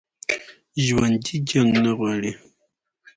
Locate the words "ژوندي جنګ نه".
0.85-1.91